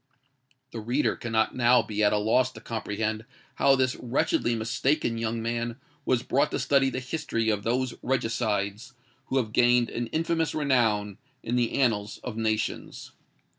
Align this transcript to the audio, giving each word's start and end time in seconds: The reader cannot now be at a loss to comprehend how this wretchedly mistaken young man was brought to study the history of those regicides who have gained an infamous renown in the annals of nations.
The 0.71 0.79
reader 0.79 1.15
cannot 1.15 1.53
now 1.55 1.83
be 1.83 2.03
at 2.03 2.11
a 2.11 2.17
loss 2.17 2.51
to 2.53 2.59
comprehend 2.59 3.23
how 3.61 3.75
this 3.75 3.95
wretchedly 3.97 4.55
mistaken 4.55 5.19
young 5.19 5.43
man 5.43 5.75
was 6.05 6.23
brought 6.23 6.49
to 6.49 6.57
study 6.57 6.89
the 6.89 6.99
history 6.99 7.49
of 7.51 7.61
those 7.61 7.93
regicides 8.01 8.93
who 9.27 9.37
have 9.37 9.53
gained 9.53 9.91
an 9.91 10.07
infamous 10.07 10.55
renown 10.55 11.19
in 11.43 11.55
the 11.55 11.73
annals 11.73 12.17
of 12.23 12.35
nations. 12.35 13.11